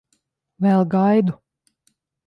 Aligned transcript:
Vēl 0.67 0.83
gaidu. 0.95 1.39